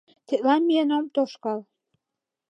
[0.27, 1.59] Тетла миен ом тошкал.